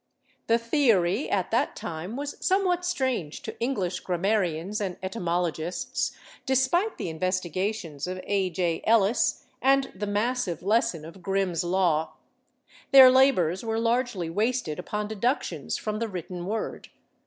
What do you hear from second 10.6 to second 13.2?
lesson of Grimm's law; their